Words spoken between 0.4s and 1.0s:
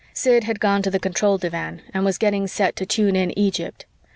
had gone to the